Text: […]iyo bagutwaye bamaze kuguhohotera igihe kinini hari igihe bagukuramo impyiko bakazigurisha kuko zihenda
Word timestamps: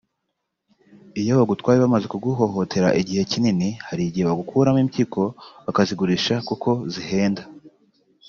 […]iyo 1.21 1.33
bagutwaye 1.39 1.77
bamaze 1.83 2.05
kuguhohotera 2.13 2.87
igihe 3.01 3.21
kinini 3.31 3.69
hari 3.87 4.01
igihe 4.05 4.23
bagukuramo 4.29 4.79
impyiko 4.85 5.21
bakazigurisha 5.65 6.35
kuko 6.47 6.69
zihenda 6.93 7.43